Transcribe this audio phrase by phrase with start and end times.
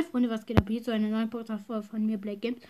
[0.00, 0.64] Hi Freunde, was geht ab?
[0.66, 2.62] Hier zu einer neuen Podcast-Folge von mir, Black Games.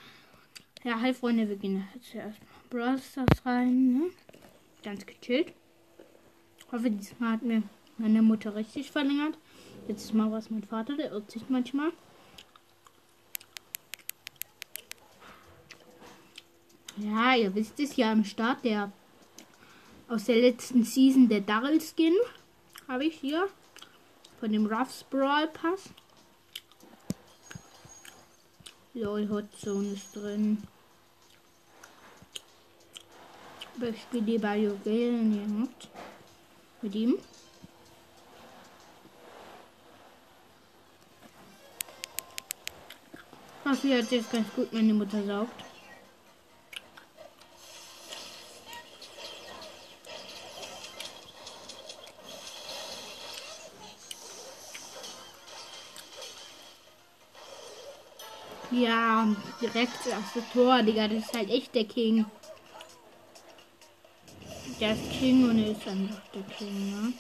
[0.82, 4.10] Ja, hi Freunde, wir gehen jetzt erstmal Brawl Stars rein, ne?
[4.82, 5.52] Ganz gechillt.
[6.72, 7.62] Hoffe, diesmal hat mir
[7.98, 9.38] meine Mutter richtig verlängert.
[9.86, 11.92] Jetzt mal was mein Vater, der irrt sich manchmal.
[16.96, 18.90] Ja, ihr wisst es ja am Start, der
[20.08, 22.14] aus der letzten Season der Darrell Skin
[22.88, 23.48] habe ich hier
[24.40, 25.90] von dem Ruffs Brawl Pass.
[28.94, 30.62] Lol, Hot Zone ist drin.
[33.76, 35.68] Aber ich spiele die Juwelen
[36.82, 37.18] mit ihm.
[43.64, 45.69] Dafür hat jetzt ganz gut meine Mutter saugt.
[58.70, 59.26] Ja,
[59.60, 61.08] direkt das Tor, Digga.
[61.08, 62.24] Das ist halt echt der King.
[64.80, 67.12] Der ist King und er ist einfach der King, ne?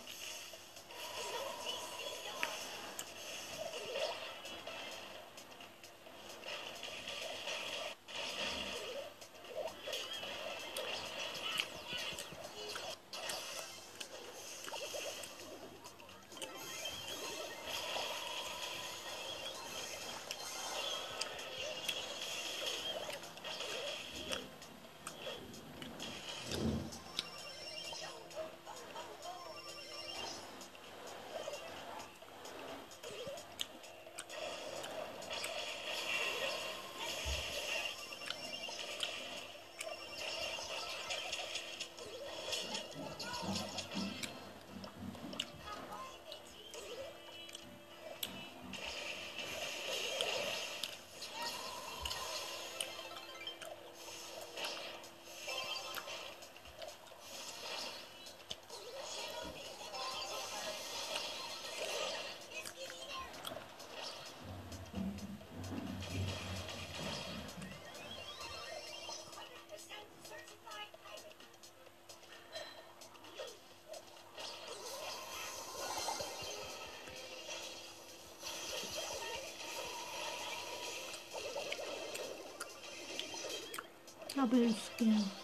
[84.34, 85.39] 那不是给你。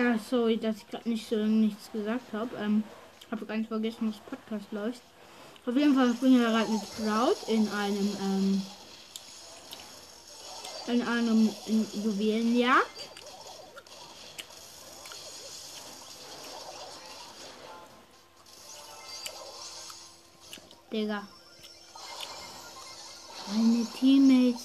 [0.00, 2.56] Äh, sorry, dass ich gerade nicht so nichts gesagt habe.
[2.56, 2.84] Ähm,
[3.30, 5.02] habe ganz vergessen, was Podcast läuft.
[5.66, 8.62] Auf jeden Fall bin ich gerade mit Sprout in einem ähm,
[10.86, 12.86] in einem in Juwelenjagd.
[20.90, 21.28] Digga.
[23.48, 24.62] Meine Teammates.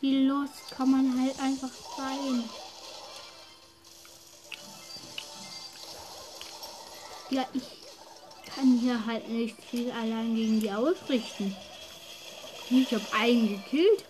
[0.00, 2.44] Wie los kann man halt einfach sein?
[7.30, 7.62] Ja, ich
[8.52, 11.54] kann hier halt nicht viel allein gegen die ausrichten.
[12.68, 14.04] Ich habe einen gekillt.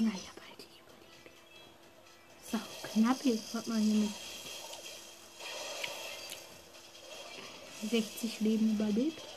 [0.00, 1.30] Naja, bald ich überlebe.
[2.50, 2.58] So,
[2.92, 4.08] knapp jetzt hat man hier
[7.82, 9.27] mit 60 Leben überlebt.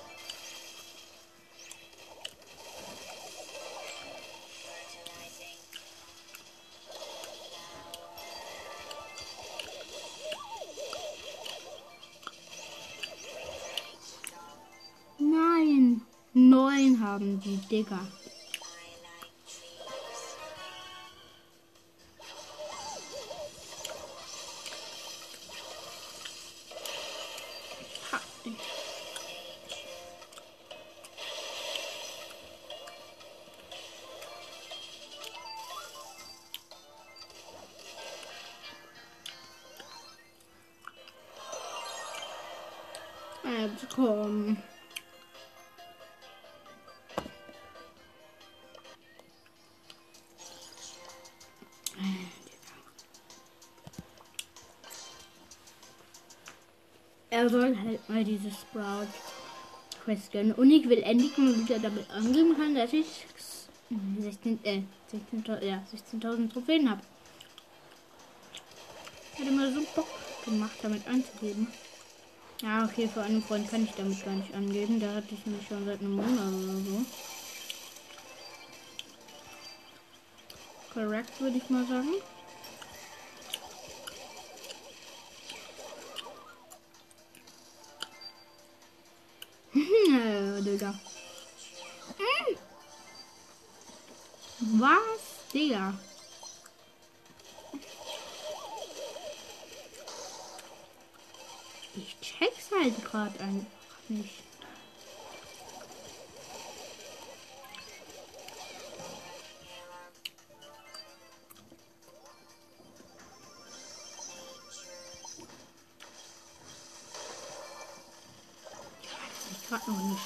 [17.12, 18.00] Um, haben, die Digger.
[43.94, 44.58] Komm.
[57.72, 59.08] Soll halt mal dieses Sprout
[60.04, 60.52] Quest gönnen.
[60.54, 63.26] Und ich will endlich mal wieder damit angeben kann, dass ich
[64.20, 67.02] 16, äh, 16.000 ja, 16 Trophäen habe.
[69.36, 70.08] Hätte mir so Bock
[70.44, 71.68] gemacht, damit anzugeben.
[72.62, 75.00] Ja, okay, für einen Freund kann ich damit gar nicht angeben.
[75.00, 77.06] Da hatte ich nämlich schon seit einem Monat oder so.
[80.94, 82.10] Korrekt, würde ich mal sagen.
[90.72, 90.94] Digga.
[92.18, 92.58] Hm.
[94.80, 95.94] Was, Digga?
[101.94, 104.44] Ich check's halt gerade einfach nicht.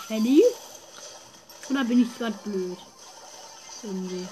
[0.07, 0.43] Shelly?
[1.69, 2.77] Oder bin ich gerade blöd?
[3.81, 4.27] Irgendwie.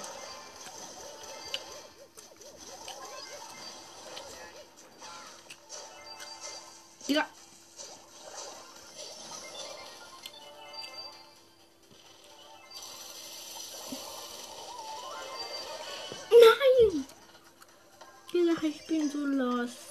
[7.08, 7.26] Ja.
[16.30, 17.06] Nein!
[18.32, 19.83] Digga, ich bin so lost.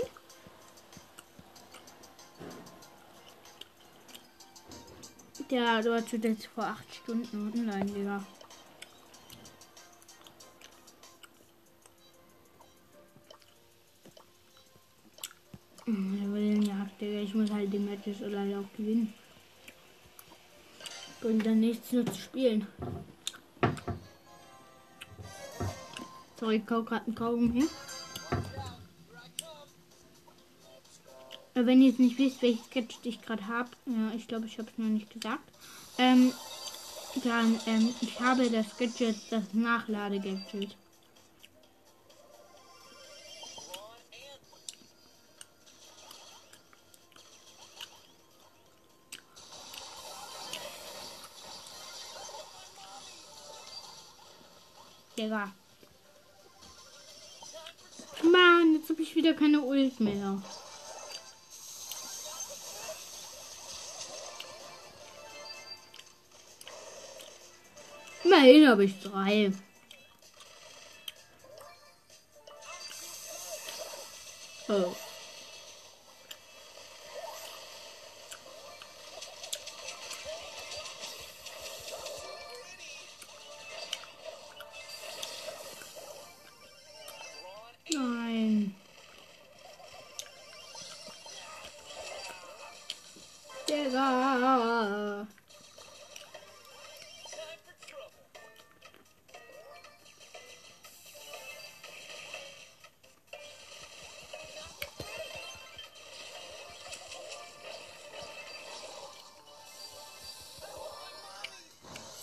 [5.51, 8.23] Der dort jetzt vor 8 Stunden online, Digga.
[17.01, 19.15] Ich muss halt die Matches oder auch gewinnen.
[21.23, 22.67] Und dann nichts nur zu spielen.
[26.39, 27.67] Sorry, ich kau gerade einen Kaugummi.
[31.67, 34.69] Wenn ihr jetzt nicht wisst, welches Sketch ich gerade habe, ja, ich glaube, ich habe
[34.71, 35.43] es noch nicht gesagt,
[35.99, 36.33] ähm,
[37.25, 40.77] dann, ähm, ich habe das Gadget, das Nachlade-Gadget.
[55.17, 55.53] Digga.
[58.23, 60.41] Mann, jetzt habe ich wieder keine Ult mehr.
[68.29, 69.53] Immerhin habe ich drei.
[74.69, 74.95] Oh.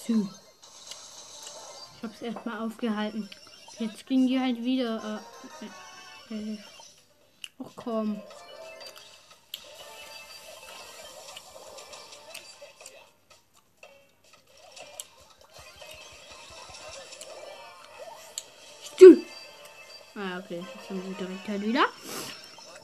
[0.06, 0.28] Süß.
[1.98, 3.28] Ich hab's erstmal aufgehalten.
[3.80, 5.22] Jetzt ging die halt wieder.
[6.30, 6.58] Äh, äh, äh.
[7.58, 8.22] ach komm.
[18.84, 19.24] Stü.
[20.14, 20.64] Ah, okay.
[20.76, 21.86] Jetzt haben wir direkt halt wieder.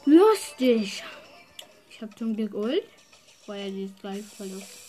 [0.06, 1.04] Lustig.
[1.92, 2.84] Ich hab zum Glück Ult.
[3.42, 4.81] Ich war ja jetzt gleich verloren.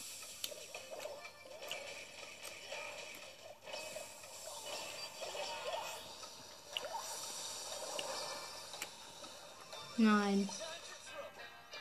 [9.96, 10.48] Nein.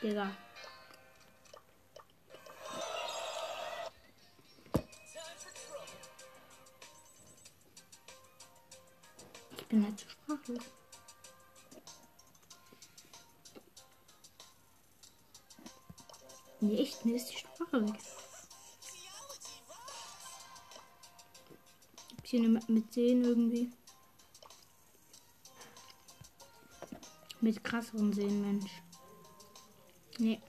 [0.02, 0.30] Digga.
[9.56, 10.62] Ich bin halt zu sprachlos.
[16.60, 17.98] Nee, echt, mir ist die Sprache weg.
[22.34, 23.70] Eine Map mit 10 irgendwie?
[27.42, 28.70] Mit krasseren Sehen, Mensch.
[30.18, 30.40] Nee.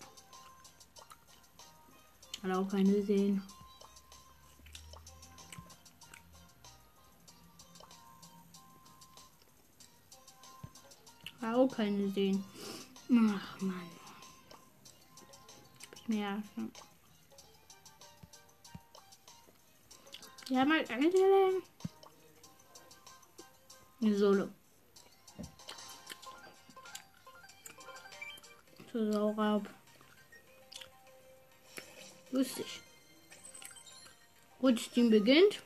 [2.44, 3.42] Hat auch keine Sehen.
[11.42, 12.44] Hat auch keine Sehen.
[13.10, 13.90] Ach, Mann.
[16.08, 16.72] Ja, schon.
[20.48, 21.12] Wir haben halt eine
[24.16, 24.50] Solo.
[28.94, 29.68] Zu Sauraub.
[32.30, 32.80] Lustig.
[34.60, 35.64] Gut, beginnt.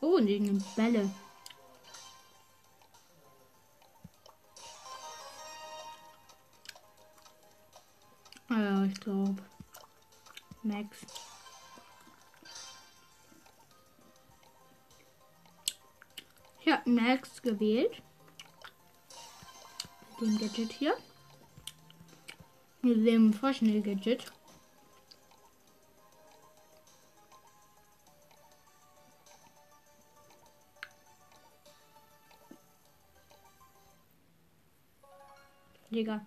[0.00, 1.10] Oh, und irgendeine Bälle.
[10.88, 11.06] Max.
[16.60, 18.02] Ich habe Max gewählt.
[20.20, 20.96] Mit dem Gadget hier.
[22.82, 24.32] Mit dem Vorschnell-Gadget.
[35.90, 36.26] Digga.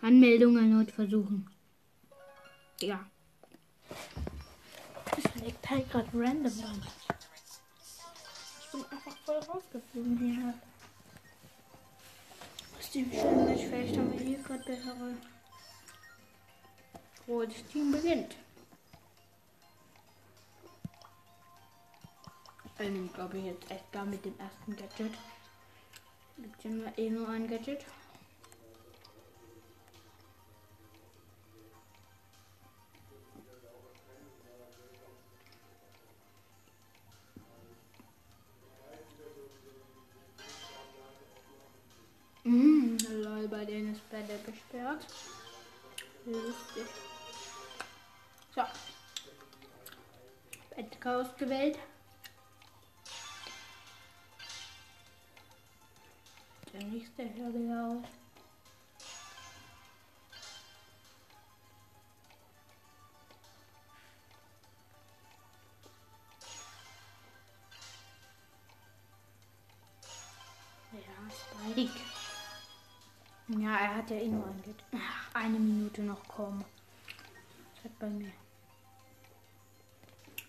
[0.00, 1.50] Anmeldung erneut versuchen.
[2.80, 3.10] Ja.
[5.68, 6.82] Das halt gerade random an.
[8.60, 10.54] Ich bin einfach voll rausgeflogen hier.
[12.78, 15.14] Aus dem schönen Match, vielleicht haben wir hier gerade bessere.
[17.26, 18.36] Das Team beginnt.
[22.78, 25.12] Ich glaube jetzt echt gar mit dem ersten Gadget.
[26.38, 27.84] Gibt ja eh nur ein Gadget.
[44.10, 45.06] Bälle gesperrt.
[46.24, 46.86] Lustig.
[48.54, 48.62] So.
[50.76, 51.78] Edgar ausgewählt.
[56.72, 57.22] Der nächste
[57.54, 58.04] wieder aus.
[70.92, 72.17] Ja, Spike.
[73.48, 74.62] Ja, er hat ja eh nur ein
[74.92, 76.62] Ach, eine Minute noch kommen.
[77.74, 78.30] Das hat bei mir.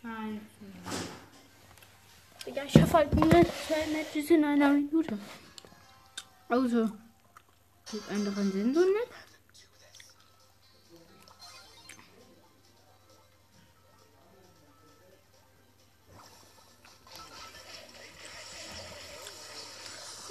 [0.03, 0.41] Nein.
[2.53, 5.17] Ja, ich schaffe halt nur zwei Matches in einer Minute.
[6.49, 6.91] Also,
[7.91, 9.09] die anderen sind so nett.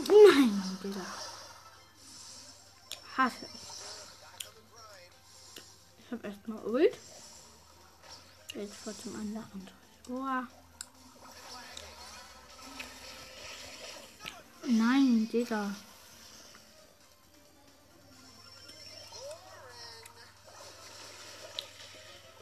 [0.06, 1.28] Nein, Digga
[3.18, 3.48] hasse
[5.98, 6.96] Ich habe erstmal Ult.
[8.54, 9.68] Jetzt vor zum anderen
[10.06, 10.46] Tor.
[14.64, 15.75] Nein, Digga.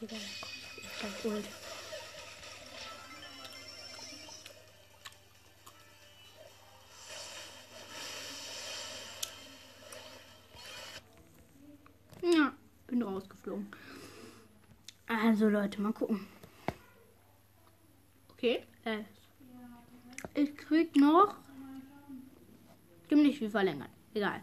[0.00, 1.65] Digga, ich hab Ult.
[13.02, 13.66] Rausgeflogen.
[15.06, 16.26] Also Leute, mal gucken.
[18.32, 18.62] Okay.
[18.84, 19.04] Äh,
[20.34, 21.36] ich krieg noch
[23.08, 23.90] ziemlich viel verlängert.
[24.14, 24.42] Egal.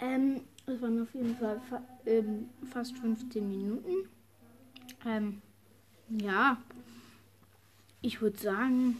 [0.00, 4.08] Ähm, es waren auf jeden Fall fa ähm, fast 15 Minuten.
[5.04, 5.42] Ähm,
[6.08, 6.56] ja.
[8.00, 8.96] Ich würde sagen,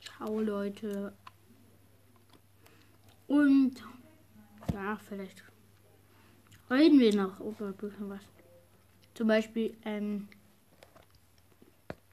[0.00, 1.12] ciao Leute.
[3.26, 3.74] Und
[4.72, 5.42] ja, vielleicht
[6.70, 8.20] reden wir noch über was.
[9.14, 10.28] Zum Beispiel, ähm,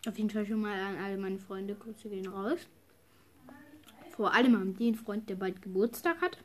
[0.07, 2.59] auf jeden Fall schon mal an alle meine Freunde, Grüße gehen raus.
[4.11, 6.37] Vor allem an den Freund, der bald Geburtstag hat.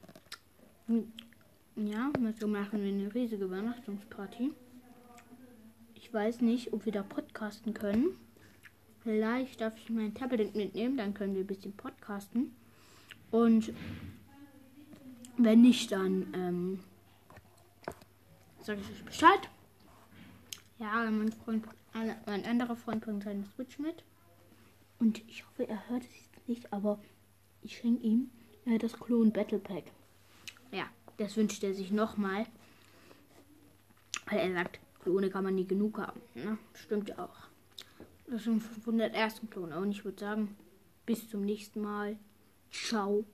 [1.76, 4.52] Ja, so machen wir eine riesige Übernachtungsparty.
[5.94, 8.16] Ich weiß nicht, ob wir da podcasten können.
[9.02, 12.54] Vielleicht darf ich mein Tablet mitnehmen, dann können wir ein bisschen podcasten.
[13.30, 13.72] Und
[15.38, 16.80] wenn nicht, dann ähm,
[18.70, 19.48] sage ich euch Bescheid.
[20.78, 24.04] Ja, mein Freund, mein anderer Freund bringt seine Switch mit.
[25.00, 27.00] Und ich hoffe, er hört es nicht, aber
[27.62, 28.30] ich schenke ihm
[28.66, 29.84] äh, das Klon Battle Pack.
[30.70, 30.84] Ja,
[31.16, 32.46] das wünscht er sich nochmal.
[34.26, 36.20] Weil er sagt, Klone kann man nie genug haben.
[36.34, 36.56] Ne?
[36.74, 37.48] Stimmt ja auch.
[38.28, 39.40] Das sind 501.
[39.50, 39.72] Klon.
[39.72, 40.56] Und ich würde sagen,
[41.06, 42.16] bis zum nächsten Mal.
[42.70, 43.24] Ciao,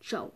[0.00, 0.32] ciao.